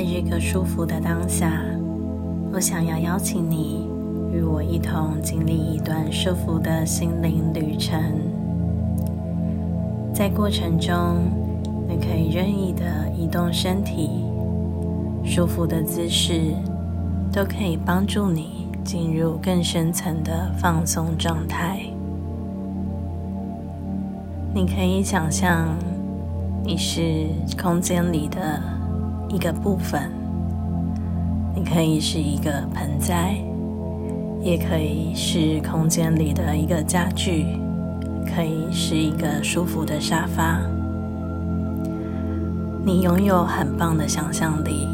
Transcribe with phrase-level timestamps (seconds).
[0.00, 1.60] 在，这个舒服的当下，
[2.54, 3.86] 我想要邀请你
[4.32, 8.00] 与我一同经历一段舒服的心灵旅程。
[10.14, 10.96] 在过程中，
[11.86, 14.24] 你可以任意的移动身体，
[15.22, 16.54] 舒服的姿势
[17.30, 21.78] 都可以帮助你进入更深层的放松状态。
[24.54, 25.68] 你可以想象。
[26.62, 27.26] 你是
[27.60, 28.60] 空间里的
[29.32, 30.10] 一个部分，
[31.54, 33.36] 你可以是一个盆栽，
[34.42, 37.46] 也可以是空间里的一个家具，
[38.26, 40.60] 可以是一个舒服的沙发。
[42.84, 44.88] 你拥有很棒的想象力。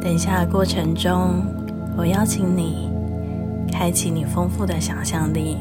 [0.00, 1.44] 等下过程中，
[1.96, 2.90] 我邀请你
[3.70, 5.56] 开启你丰富的想象力，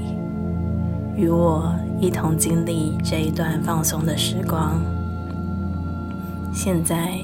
[1.15, 1.73] 与我。
[2.01, 4.81] 一同经历这一段放松的时光。
[6.51, 7.19] 现在，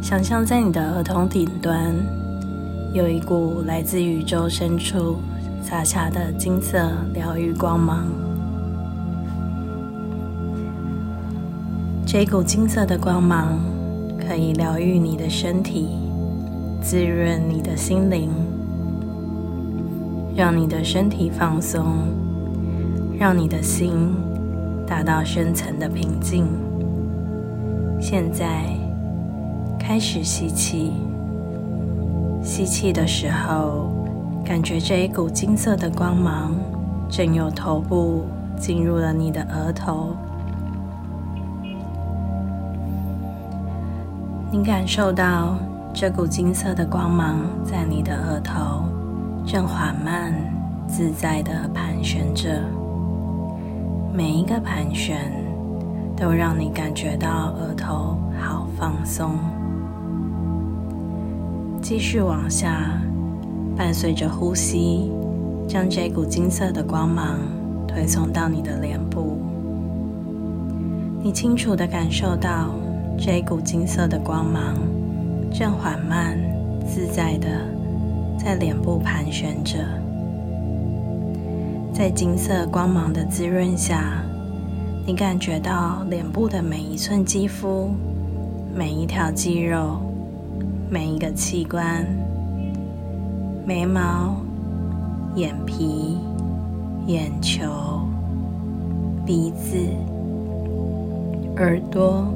[0.00, 1.94] 想象在你的额头顶端
[2.92, 5.18] 有一股来自宇宙深处
[5.62, 8.06] 洒下的金色疗愈光芒。
[12.06, 13.60] 这股金色的光芒
[14.18, 15.90] 可以疗愈你的身体，
[16.82, 18.30] 滋润你的心灵，
[20.34, 21.84] 让你的身体放松。
[23.20, 24.14] 让你的心
[24.86, 26.46] 达到深层的平静。
[28.00, 28.64] 现在
[29.92, 30.92] 开始吸气，
[32.44, 33.90] 吸气的时候，
[34.44, 36.54] 感觉这一股金色的光芒
[37.08, 38.24] 正由头部
[38.56, 40.14] 进入了你的额头。
[44.52, 45.58] 你感受到
[45.92, 48.84] 这股金色的光芒在你的额头
[49.44, 50.32] 正缓慢、
[50.86, 52.62] 自在的盘旋着。
[54.14, 55.32] 每一个盘旋，
[56.16, 59.34] 都让你感觉到额头好放松。
[61.90, 63.02] 继续往下，
[63.76, 65.10] 伴随着呼吸，
[65.66, 67.40] 将这股金色的光芒
[67.84, 69.36] 推送到你的脸部。
[71.20, 72.76] 你清楚的感受到
[73.18, 74.76] 这股金色的光芒
[75.52, 76.38] 正缓慢、
[76.86, 77.48] 自在的
[78.38, 79.78] 在脸部盘旋着。
[81.92, 84.22] 在金色光芒的滋润下，
[85.04, 87.90] 你感觉到脸部的每一寸肌肤、
[88.72, 90.00] 每一条肌肉、
[90.90, 92.04] 每一个器官、
[93.64, 94.36] 眉毛、
[95.36, 96.18] 眼皮、
[97.06, 98.02] 眼球、
[99.24, 99.76] 鼻子、
[101.56, 102.26] 耳朵、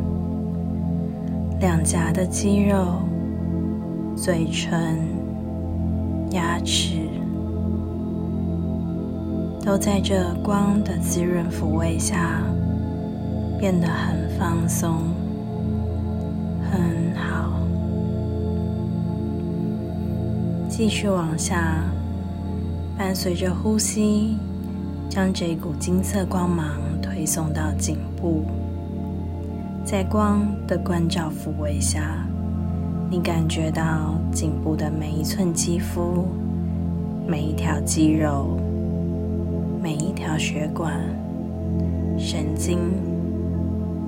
[1.58, 3.02] 两颊的肌肉、
[4.16, 4.98] 嘴唇、
[6.30, 7.14] 牙齿。
[9.64, 12.42] 都在这光的滋润抚慰下
[13.58, 15.13] 变得很放松，
[20.76, 21.84] 继续往下，
[22.98, 24.36] 伴随着呼吸，
[25.08, 26.66] 将这股金色光芒
[27.00, 28.44] 推送到颈部。
[29.84, 32.26] 在光的关照抚慰下，
[33.08, 36.26] 你感觉到颈部的每一寸肌肤、
[37.24, 38.58] 每一条肌肉。
[39.80, 40.98] 每一条血管、
[42.18, 42.80] 神经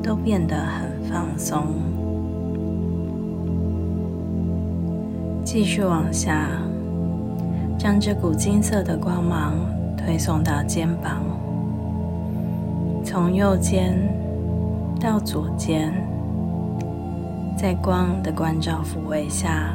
[0.03, 2.06] 都变得很放松。
[5.47, 6.51] 继续往下，
[7.79, 9.55] 将这股金色的光芒
[9.97, 11.23] 推送到肩膀，
[13.05, 13.97] 从右肩
[15.01, 15.95] 到左肩，
[17.57, 19.73] 在光的关照抚慰下，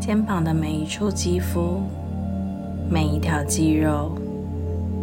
[0.00, 1.82] 肩膀的每一处肌肤、
[2.88, 4.16] 每一条肌肉。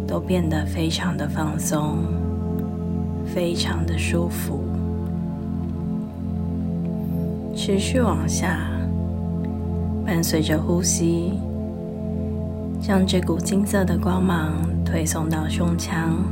[0.08, 1.98] 都变得非常的放松，
[3.26, 4.64] 非常的舒服。
[7.54, 8.70] 持续往下，
[10.08, 11.34] 伴随着呼吸，
[12.80, 16.24] 将这股金色的光芒推送到胸腔，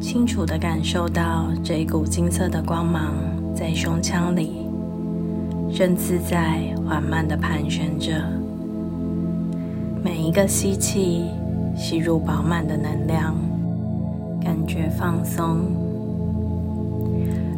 [0.00, 3.12] 清楚的感受到这一股金色的光芒
[3.54, 4.66] 在胸腔里
[5.70, 8.14] 正自在、缓慢的盘旋着，
[10.02, 11.24] 每一个吸气。
[11.76, 13.36] 吸入饱满的能量，
[14.40, 15.58] 感觉放松；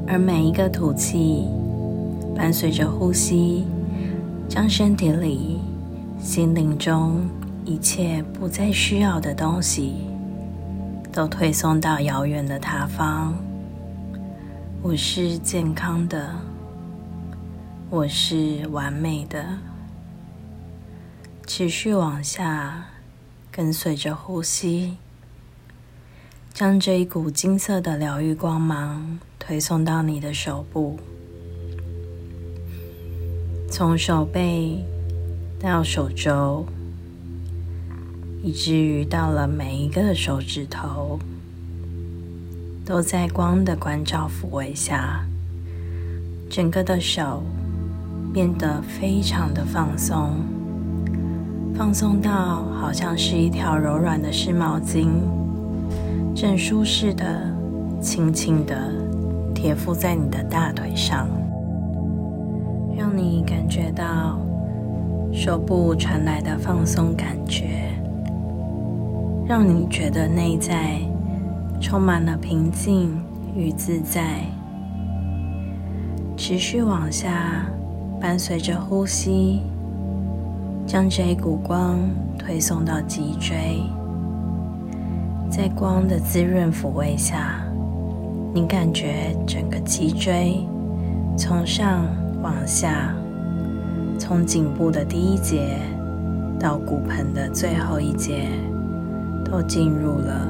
[0.06, 1.44] 而每一个吐气，
[2.36, 3.64] 伴随着呼吸，
[4.50, 5.60] 将身体里、
[6.20, 7.24] 心灵中
[7.64, 9.94] 一切不再需要的东西，
[11.12, 13.32] 都推送到遥远的他方。
[14.82, 16.34] 我是健康的，
[17.88, 19.56] 我是完美的。
[21.46, 22.84] 持续往下。
[23.52, 24.96] 跟随着呼吸，
[26.54, 30.96] 将这一股金色的疗愈光芒推送到你的手部，
[33.70, 34.84] 从手背
[35.60, 36.66] 到手肘，
[38.42, 41.20] 以至于到了每一个手指头，
[42.84, 45.24] 都在光的关照抚慰下，
[46.50, 47.44] 整个的手
[48.34, 50.34] 变得非常的放松，
[51.76, 55.06] 放松到好像是一条柔软的湿毛巾，
[56.34, 57.54] 正舒适的、
[58.02, 58.92] 轻轻的。
[59.54, 61.28] 贴附在你的大腿上，
[63.10, 64.38] 让你感觉到
[65.32, 67.92] 手部传来的放松感觉，
[69.48, 71.00] 让你觉得内在
[71.80, 73.20] 充满了平静
[73.52, 74.44] 与自在。
[76.36, 77.66] 持续往下，
[78.20, 79.60] 伴随着呼吸，
[80.86, 81.98] 将这一股光
[82.38, 83.82] 推送到脊椎，
[85.50, 87.60] 在光的滋润抚慰下。
[88.54, 90.64] 你感觉整个脊椎
[91.36, 92.04] 从上
[92.42, 93.14] 往下，
[94.18, 95.78] 从颈部的第一节
[96.58, 98.48] 到骨盆的最后一节，
[99.44, 100.48] 都进入了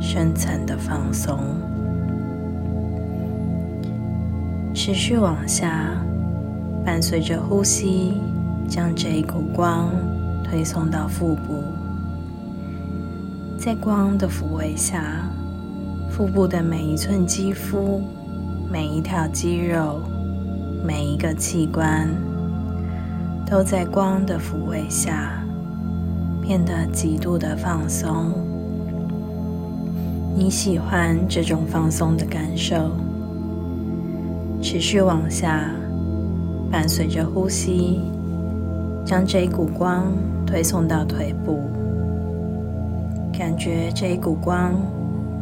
[0.00, 1.38] 深层的放松。
[4.72, 5.90] 持续往下，
[6.84, 8.14] 伴随着呼吸，
[8.68, 9.90] 将这一股光
[10.42, 11.62] 推送到腹部，
[13.58, 15.28] 在光的抚慰下。
[16.08, 18.00] 腹部的每一寸肌肤、
[18.70, 20.00] 每一条肌肉、
[20.86, 22.08] 每一个器官，
[23.44, 25.42] 都在光的抚慰下
[26.40, 28.32] 变得极度的放松。
[30.36, 32.92] 你喜欢这种放松的感受？
[34.62, 35.72] 持续往下，
[36.70, 38.00] 伴随着呼吸，
[39.04, 40.04] 将这一股光
[40.46, 41.64] 推送到腿部，
[43.36, 44.72] 感觉这一股光。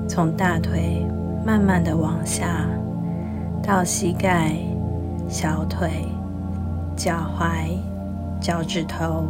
[0.09, 1.05] 从大腿
[1.45, 2.67] 慢慢的往下，
[3.63, 4.55] 到膝盖、
[5.29, 6.07] 小腿、
[6.97, 7.77] 脚踝、
[8.41, 9.25] 脚趾头，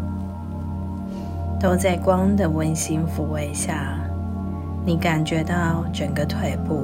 [1.60, 3.98] 都在光的温馨抚慰下，
[4.84, 6.82] 你感觉到整个腿部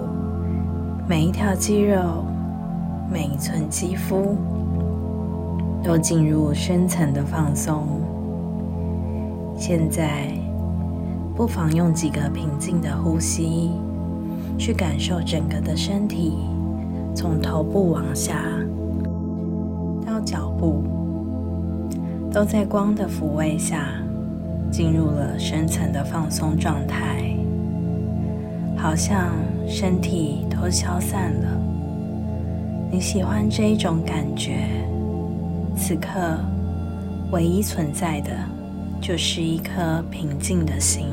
[1.08, 2.24] 每一条肌肉、
[3.10, 4.36] 每一寸肌肤
[5.82, 8.00] 都进入深层的放松。
[9.56, 10.32] 现在。
[11.32, 13.70] 不妨用几个平静的呼吸，
[14.58, 16.34] 去感受整个的身体，
[17.14, 18.42] 从头部往下
[20.31, 20.85] 脚步，
[22.32, 23.88] 都在光的抚慰下
[24.71, 27.35] 进入了深层的放松状态，
[28.77, 29.35] 好像
[29.67, 31.61] 身体都消散了。
[32.93, 34.69] 你喜欢这一种感觉？
[35.77, 36.38] 此刻
[37.32, 38.31] 唯一存在的
[39.00, 41.06] 就是一颗平静的心。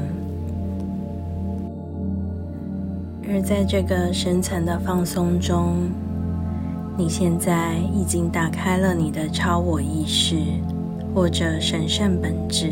[3.28, 5.90] 而在这个深层的放松中，
[7.00, 10.36] 你现在已经打开了你的超我意识，
[11.14, 12.72] 或者神圣本质。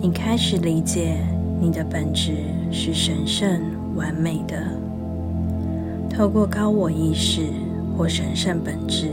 [0.00, 1.18] 你开始理解
[1.60, 2.32] 你的本质
[2.70, 3.60] 是神圣
[3.94, 4.56] 完美的。
[6.08, 7.42] 透过高我意识
[7.94, 9.10] 或神圣本质，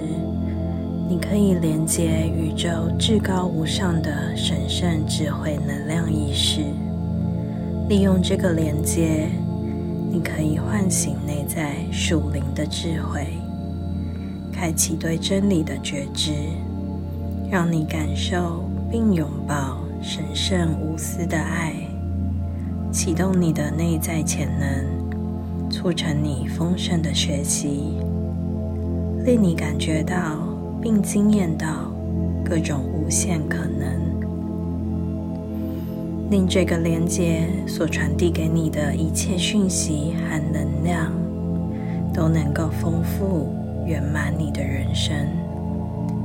[1.09, 6.61] 你可以连接宇宙至高无上的神圣智慧能量意识，
[7.89, 9.27] 利用这个连接。
[10.11, 13.27] 你可以唤醒内在属灵的智慧，
[14.59, 16.33] 开启对真理的觉知，
[17.49, 21.73] 让你感受并拥抱神圣无私的爱，
[22.91, 27.93] 启动你的内在潜能，促成你丰盛的学习，
[29.23, 30.17] 令你感觉到
[30.81, 31.89] 并惊艳到
[32.43, 33.87] 各种无限可能。
[36.29, 41.13] 令这个连接所传递给你的一切讯息和能量，
[42.13, 43.55] 都能够丰富
[43.89, 45.15] 圆满你的人生，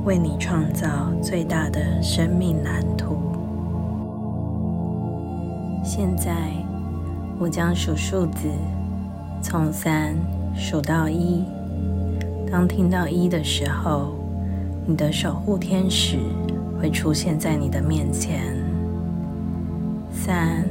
[0.03, 3.17] 为你创造最大的生命蓝图。
[5.83, 6.51] 现在，
[7.39, 8.47] 我将数数字，
[9.41, 10.13] 从三
[10.55, 11.43] 数到一。
[12.51, 14.13] 当听到一的时候，
[14.85, 16.19] 你的守护天使
[16.79, 18.41] 会出现在你的面前。
[20.11, 20.63] 三、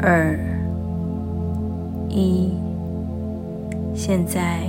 [0.00, 0.36] 二、
[2.08, 2.54] 一，
[3.94, 4.68] 现在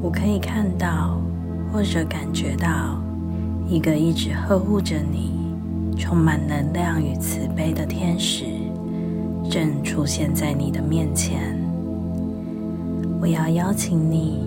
[0.00, 1.20] 我可以看到
[1.72, 3.00] 或者感觉到
[3.68, 5.32] 一个一直呵护着你、
[5.96, 8.44] 充满能量与慈悲的天使
[9.50, 11.56] 正出现在你的面前。
[13.20, 14.46] 我要邀请你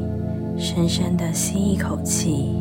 [0.57, 2.55] 深深的吸一口气，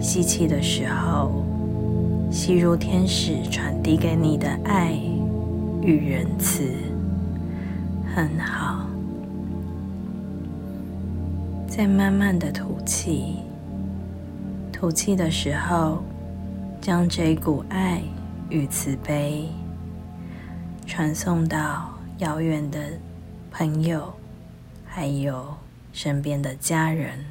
[0.00, 1.44] 吸气的时候。
[2.30, 4.98] 吸入天使传递给你的爱
[5.80, 6.64] 与仁慈，
[8.12, 8.83] 很好。
[11.76, 13.38] 再慢慢的吐气。
[14.72, 16.04] 吐气的时候，
[16.80, 18.00] 将这股爱
[18.48, 19.48] 与慈悲
[20.86, 22.78] 传送到遥远的
[23.50, 24.14] 朋友，
[24.86, 25.52] 还有
[25.92, 27.24] 身边的家人，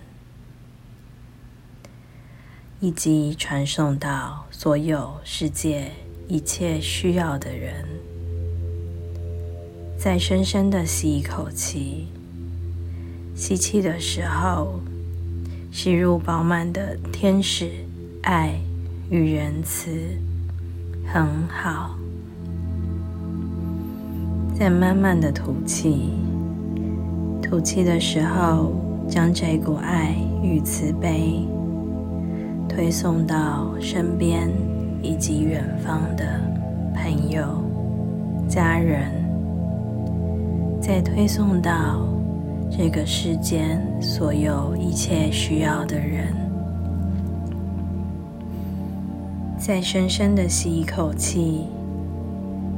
[2.82, 5.90] 以及传送到所有世界
[6.28, 7.86] 一切需要的人。
[9.98, 12.10] 再深深的吸一口气，
[13.36, 14.80] 吸气的时候。
[15.72, 17.72] 吸入饱满的天使
[18.22, 18.54] 爱
[19.10, 19.90] 与仁慈，
[21.12, 21.98] 很好。
[24.54, 26.12] 再慢慢的吐气，
[27.42, 28.72] 吐气的时候，
[29.10, 31.44] 将这股爱与慈悲
[32.70, 34.48] 推送到身边
[35.02, 36.40] 以及远方的
[36.94, 37.64] 朋友、
[38.48, 39.10] 家人，
[40.80, 42.13] 再推送到。
[42.76, 46.34] 这个世间所有一切需要的人，
[49.60, 51.68] 再深深的吸一口气，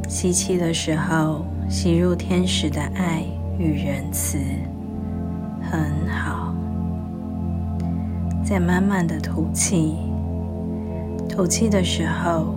[0.10, 3.24] 吸气的时候吸入天使的爱
[3.58, 4.38] 与仁慈，
[5.62, 6.54] 很好。
[8.44, 9.96] 再慢慢的吐气，
[11.30, 12.54] 吐气的时候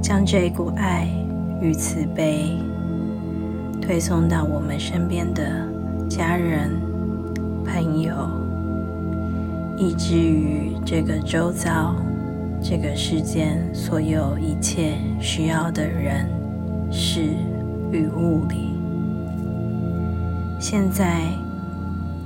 [0.00, 1.06] 将这股爱
[1.60, 2.56] 与慈悲
[3.82, 5.65] 推送到我们身边的。
[6.16, 6.70] 家人、
[7.66, 8.14] 朋友，
[9.76, 11.94] 以至于这个周遭、
[12.62, 16.26] 这个世间所有一切需要的人、
[16.90, 17.20] 事
[17.92, 18.70] 与物里。
[20.58, 21.20] 现在，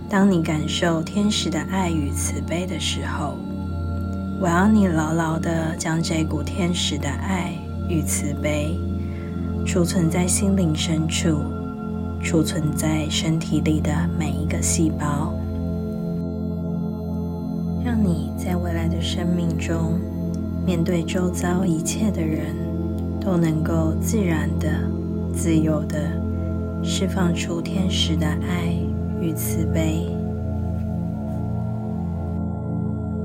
[0.08, 3.34] 当你感受天使的爱与慈悲的时候，
[4.40, 7.54] 我要你牢牢的将这股天使的爱
[7.88, 8.78] 与慈悲
[9.66, 11.42] 储存在心灵深处。
[12.22, 15.34] 储存在身体里的每一个细胞，
[17.84, 19.98] 让你在未来的生命中，
[20.64, 22.54] 面对周遭一切的人，
[23.20, 24.68] 都能够自然的、
[25.34, 25.98] 自由的
[26.84, 28.74] 释放出天使的爱
[29.20, 30.06] 与慈悲。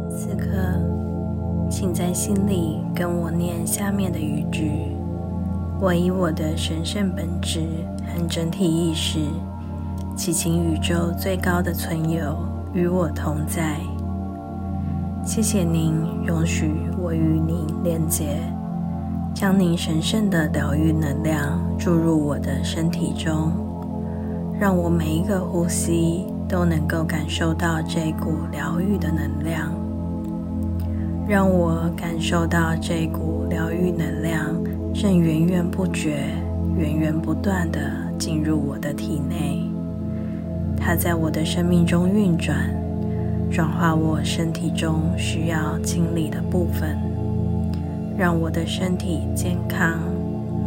[0.10, 0.48] 此刻，
[1.70, 4.72] 请在心里跟我念下面的语句：
[5.80, 7.68] 我以我的神圣本质。
[8.16, 9.20] 和整体意识，
[10.16, 12.38] 祈请宇宙最高的存有
[12.74, 13.78] 与我同在。
[15.26, 15.94] 谢谢您
[16.26, 18.38] 容许我与您连接，
[19.34, 23.52] 将您神圣的疗愈能量注入我的身体中，
[24.58, 29.74] 让我每一个呼吸都能够感受到这股疗愈的能量，
[31.28, 34.56] 让我感受到这股疗愈能量
[34.94, 36.24] 正源源不绝、
[36.78, 38.05] 源源不断的。
[38.18, 39.64] 进入我的体内，
[40.78, 42.70] 它在我的生命中运转，
[43.52, 46.98] 转化我身体中需要清理的部分，
[48.18, 50.00] 让我的身体健康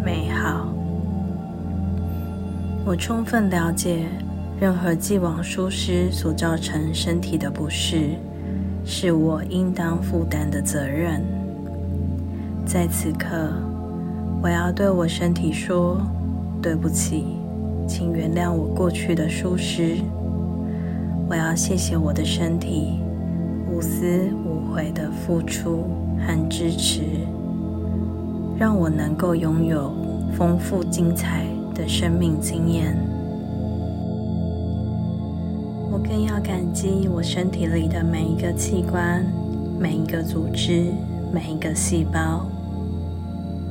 [0.05, 0.69] 美好。
[2.85, 4.07] 我充分了解，
[4.61, 8.11] 任何既往疏失所造成身体的不适，
[8.85, 11.23] 是我应当负担的责任。
[12.65, 13.53] 在此刻，
[14.43, 16.01] 我要对我身体说
[16.63, 17.25] ：“对不起。”
[17.89, 19.97] 请原谅我过去的疏失。
[21.27, 23.01] 我要谢谢我的身体
[23.71, 25.85] 无私无悔的付出
[26.19, 27.01] 和支持，
[28.59, 29.91] 让我能够拥有
[30.37, 32.95] 丰富精彩的生命经验。
[35.91, 39.25] 我更要感激我身体里的每一个器官、
[39.81, 40.93] 每一个组织、
[41.33, 42.47] 每一个细胞。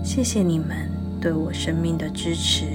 [0.03, 0.89] 谢谢你们
[1.21, 2.65] 对我生命的支持。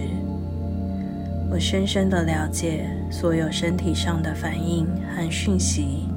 [1.50, 6.08] 我深深的了解，所有身体上的反应和讯息，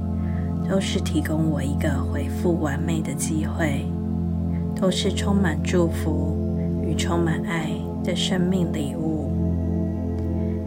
[0.70, 3.86] 都是提供我一个回复完美的机会，
[4.74, 7.70] 都是充满祝福与充满爱
[8.04, 9.32] 的生命礼物。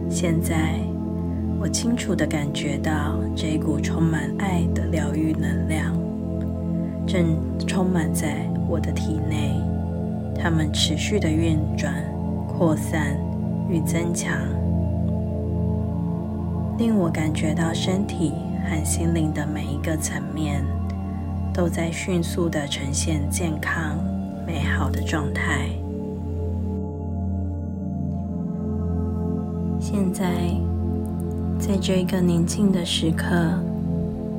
[0.07, 0.75] 现在，
[1.59, 5.97] 我清楚的感觉到这股充满爱的疗愈能量，
[7.07, 7.25] 正
[7.65, 9.55] 充满在我的体内，
[10.35, 11.93] 它们持续的运转、
[12.47, 13.17] 扩散
[13.69, 14.33] 与增强。
[16.77, 18.33] 令我感觉到身体
[18.65, 20.63] 和心灵的每一个层面
[21.53, 23.97] 都在迅速的呈现健康
[24.47, 25.69] 美好的状态。
[29.77, 30.31] 现在，
[31.57, 33.25] 在这一个宁静的时刻，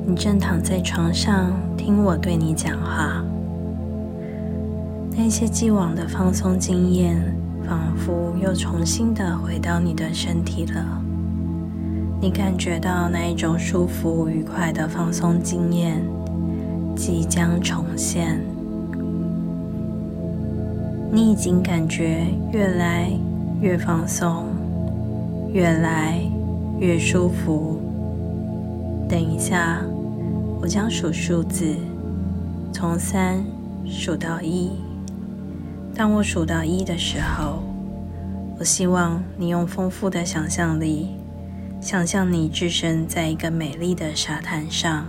[0.05, 3.20] 你正躺在床上听我对你讲话，
[5.15, 7.15] 那些既往的放松经验，
[7.67, 11.01] 仿佛又重新的回到你的身体了。
[12.19, 16.01] 你感觉到那一种舒服、愉快的放松经验
[16.95, 18.39] 即将重现。
[21.11, 23.11] 你已经感觉越来
[23.59, 24.45] 越放松，
[25.51, 26.21] 越来
[26.79, 27.79] 越舒服。
[29.09, 29.81] 等一下，
[30.61, 31.75] 我将数数字，
[32.71, 33.43] 从三
[33.85, 34.71] 数到一。
[35.95, 37.61] 当我数到一的时候，
[38.57, 41.09] 我希望你用丰富的想象力。
[41.81, 45.05] 想象你置身在一个美丽的沙滩上，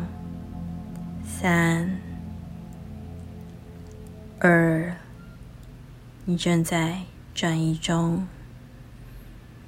[1.23, 1.99] 三、
[4.39, 4.97] 二，
[6.25, 7.01] 你正在
[7.35, 8.27] 转移中。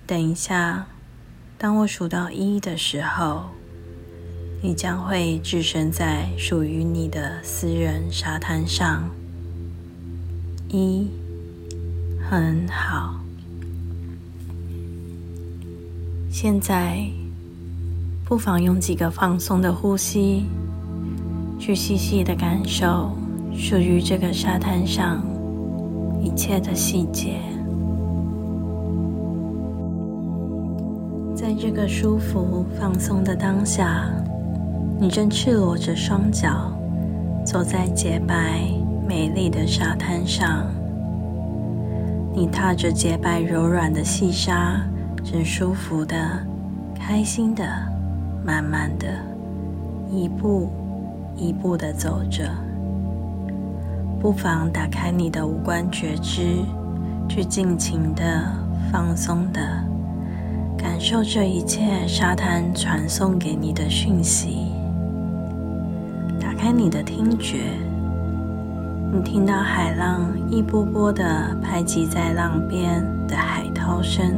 [0.06, 0.86] 等一下，
[1.58, 3.50] 当我数到一的时候，
[4.62, 9.10] 你将会置身在属于你的私人沙滩上。
[10.74, 11.08] 一，
[12.28, 13.14] 很好。
[16.28, 16.98] 现在，
[18.24, 20.46] 不妨用几个放松的呼吸，
[21.60, 23.12] 去细细的感受
[23.56, 25.24] 属于这个沙滩上
[26.20, 27.36] 一切的细节。
[31.36, 34.10] 在这个舒服放松的当下，
[34.98, 36.72] 你正赤裸着双脚，
[37.46, 38.73] 走在洁白
[39.06, 40.66] 美丽的沙滩上。
[42.32, 44.80] 你踏着洁白柔软的细沙。
[45.24, 46.16] 正舒服的、
[46.94, 47.64] 开心的、
[48.44, 49.06] 慢慢的，
[50.10, 50.70] 一步
[51.34, 52.50] 一步的走着。
[54.20, 56.58] 不妨打开你的五官觉知，
[57.26, 58.22] 去尽情的、
[58.92, 59.60] 放松的
[60.76, 64.66] 感受这一切沙滩传送给你的讯息。
[66.38, 67.60] 打开你的听觉，
[69.16, 74.34] 你听到海浪一波波的拍击在浪边的海涛声。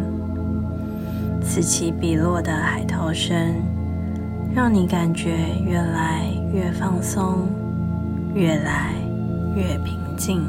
[1.41, 3.55] 此起彼落的海涛声，
[4.55, 7.49] 让你感觉越来越放松，
[8.35, 8.93] 越来
[9.57, 10.43] 越平静。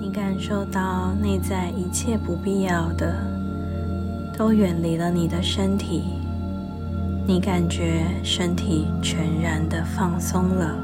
[0.00, 3.14] 你感受到内在一切不必要的
[4.38, 6.04] 都远离了你的身体，
[7.26, 10.74] 你感觉身体全然的放松了。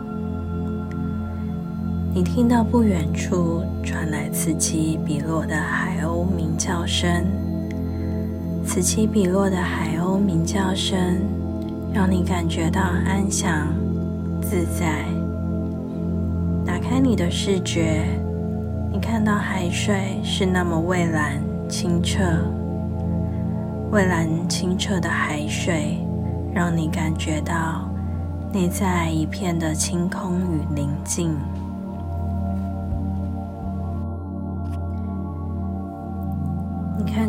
[2.14, 7.24] 你听到不远处传来此起彼落的海鸥鸣叫声。
[8.66, 10.98] 此起彼落的海鸥鸣叫声，
[11.90, 13.68] 让你感觉到安详、
[14.42, 15.06] 自在。
[16.66, 18.04] 打开你的视觉，
[18.92, 22.20] 你看到海水是那么蔚蓝、清澈。
[23.90, 25.96] 蔚蓝清澈的海水，
[26.54, 27.90] 让你感觉到
[28.52, 31.34] 内在一片的清空与宁静。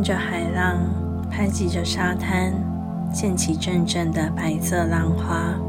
[0.03, 0.77] 着海浪。
[1.35, 2.53] 拍击着沙滩，
[3.11, 5.59] 溅起阵阵的白色浪花。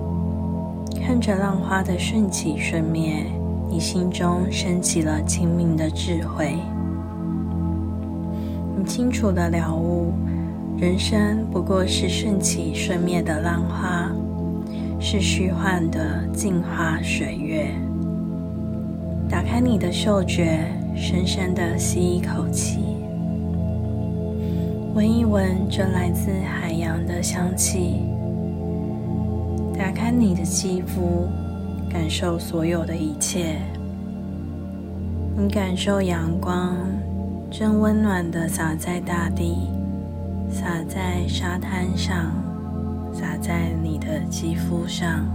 [1.01, 3.25] 看着浪花的瞬起瞬灭，
[3.70, 6.59] 你心中升起了清明的智慧。
[8.77, 10.12] 你清楚的了悟，
[10.77, 14.12] 人生不过是瞬起瞬灭的浪花，
[15.01, 17.68] 是虚幻的镜花水月。
[19.31, 20.59] 打开你的嗅觉，
[20.94, 22.84] 深深的吸一口气。
[24.94, 27.96] 闻一闻这来自海洋的香气，
[29.76, 31.26] 打开你的肌肤，
[31.90, 33.57] 感受所有的一切。
[35.37, 36.76] 你感受阳光
[37.50, 39.68] 正温暖的洒在大地，
[40.48, 42.33] 洒在沙滩上，
[43.12, 45.26] 洒在你的肌肤上，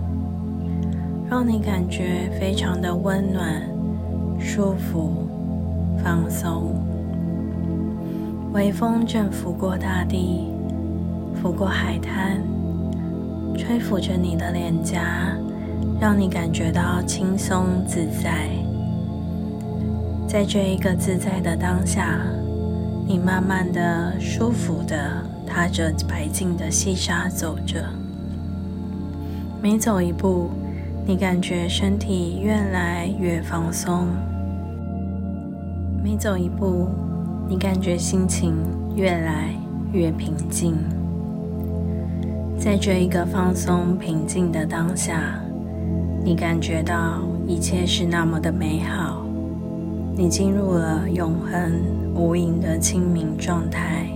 [1.29, 3.61] 让你感觉非常的温暖、
[4.39, 5.27] 舒服、
[6.01, 6.81] 放松。
[8.51, 10.47] 微风正拂过大地，
[11.35, 12.41] 拂过海滩，
[13.55, 15.37] 吹拂着你的脸颊，
[16.01, 18.49] 让你感觉到轻松自在。
[20.27, 22.21] 在这一个自在的当下，
[23.07, 27.85] 你慢慢的、舒服的踏着白净的细沙走着。
[29.61, 30.49] 每走一步，
[31.05, 34.07] 你感觉身体越来越放松。
[36.03, 36.87] 每走一步。
[37.49, 38.53] 你感觉心情
[38.95, 39.49] 越来
[39.91, 40.75] 越平静，
[42.59, 45.41] 在这一个放松平静的当下，
[46.23, 49.25] 你感觉到一切是那么的美好。
[50.15, 51.81] 你进入了永恒
[52.13, 54.07] 无垠的清明状态。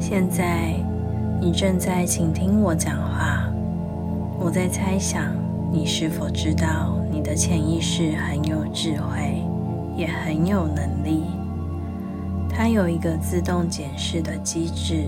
[0.00, 0.72] 现在，
[1.38, 3.46] 你正在倾听我讲话。
[4.38, 5.22] 我在猜想，
[5.70, 9.42] 你是否知道你的潜意识很有智慧，
[9.98, 11.24] 也很有能力。
[12.48, 15.04] 它有一个自动检视的机制，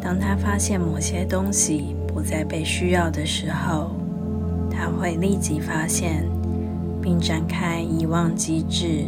[0.00, 3.90] 当他发现某些东西不再被需要的时候，
[4.70, 6.24] 他会立即发现，
[7.00, 9.04] 并展开遗忘机制，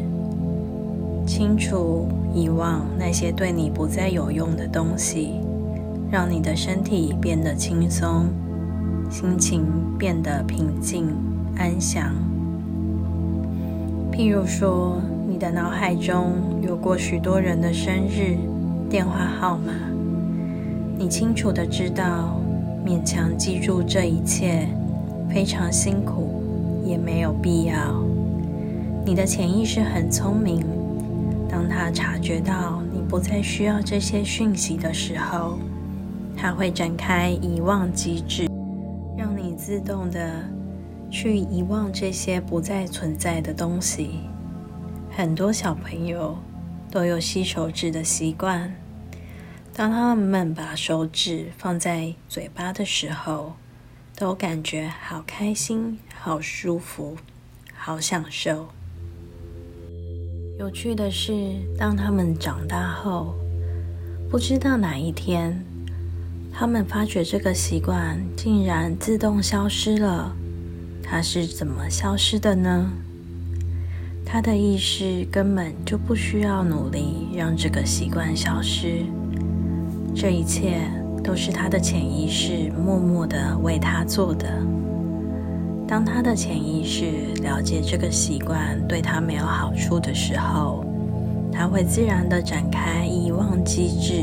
[1.26, 5.40] 清除、遗忘那些对你不再有用的东西，
[6.10, 8.26] 让你的身体变得轻松，
[9.10, 9.66] 心情
[9.98, 11.08] 变得平静
[11.56, 12.14] 安详。
[14.12, 15.02] 譬如说，
[15.36, 18.38] 你的脑海中有过许多人的生日、
[18.88, 19.74] 电话号码。
[20.96, 22.40] 你清楚的知道，
[22.86, 24.66] 勉强记住这一切
[25.28, 26.42] 非常辛苦，
[26.86, 27.74] 也没有必要。
[29.04, 30.64] 你的潜意识很聪明，
[31.50, 35.58] 当他察觉到你不再需要这些讯息的时候，
[36.34, 38.48] 他会展开遗忘机制，
[39.18, 40.30] 让你自动的
[41.10, 44.20] 去遗忘这些不再存在的东西。
[45.16, 46.36] 很多小朋友
[46.90, 48.76] 都有吸手指的习惯。
[49.72, 53.54] 当他们把手指放在嘴巴的时候，
[54.14, 57.16] 都感觉好开心、好舒服、
[57.74, 58.68] 好享受。
[60.58, 61.32] 有趣的是，
[61.78, 63.34] 当他们长大后，
[64.30, 65.64] 不知道哪一天，
[66.52, 70.36] 他们发觉这个习惯竟然自动消失了。
[71.02, 72.92] 它是怎么消失的呢？
[74.36, 78.98] 他的意识根本就不需要努力让这个习惯消失。
[80.14, 80.76] 这一切
[81.24, 84.46] 都是他的潜意识默默的为他做的。
[85.88, 90.84] 当他的潜意识了解这个习惯对他没有好处的时候，
[91.50, 94.20] 他会自然的展开遗忘机制，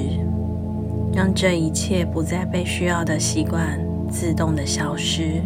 [1.11, 3.79] 让这一切不再被需要的习惯
[4.11, 5.41] 自动的消失。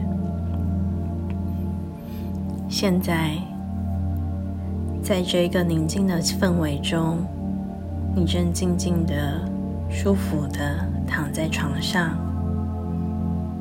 [2.67, 3.32] 现在，
[5.08, 7.20] 在这个宁静的氛围中，
[8.13, 9.39] 你正静静的。
[9.89, 12.17] 舒服的躺在床上，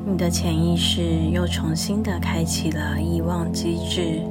[0.05, 4.21] 你的潜意识又重新的开启了遗忘机制，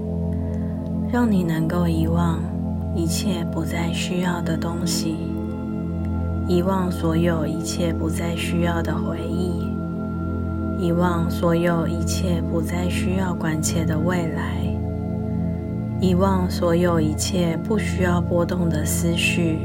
[1.10, 2.38] 让你能够遗忘
[2.94, 5.16] 一切不再需要的东西，
[6.46, 9.66] 遗忘所有一切不再需要的回忆，
[10.78, 14.65] 遗忘所有一切不再需要关切的未来，
[15.98, 19.58] 遗忘所有一切不需要波动的思绪。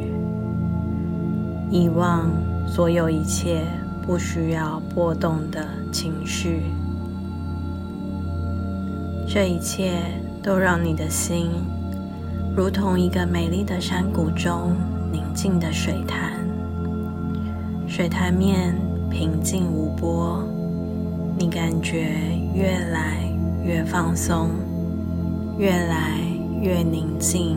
[1.70, 2.32] 遗忘
[2.65, 3.63] 所有一切
[4.02, 6.63] 不需要波动的情绪，
[9.28, 9.91] 这一切
[10.41, 11.50] 都让你的心
[12.56, 14.74] 如同一个美丽的山谷中
[15.12, 16.32] 宁静的水潭，
[17.88, 18.74] 水潭面
[19.10, 20.41] 平静无波，
[21.38, 22.13] 你感觉
[22.54, 23.17] 越来
[23.63, 24.50] 越放松，
[25.62, 26.19] 越来
[26.60, 27.56] 越宁静，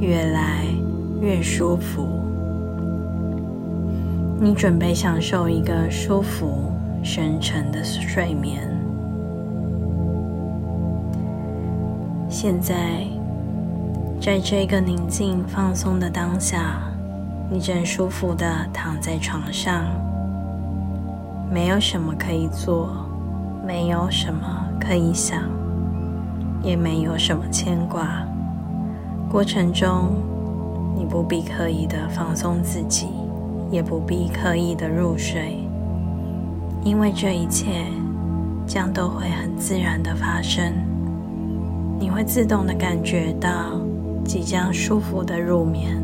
[0.00, 0.64] 越来
[1.20, 2.04] 越舒服。
[4.40, 6.72] 你准备享受一个舒服、
[7.04, 8.60] 深沉的睡眠。
[12.28, 13.06] 现在，
[14.20, 16.80] 在这个宁静、放松的当下，
[17.48, 19.84] 你正舒服的躺在床上，
[21.48, 22.90] 没有什么可以做，
[23.64, 25.44] 没有什么可以想，
[26.66, 28.22] 也没有什么牵挂。
[29.30, 30.10] 过程中，
[30.94, 33.06] 你不必刻意的放松自己。
[33.68, 35.58] 也不必刻意的入睡，
[36.84, 37.84] 因为这一切
[38.64, 40.72] 将都会很自然的发生。
[41.98, 43.50] 你会自动的感觉到
[44.24, 46.00] 即将舒服的入眠。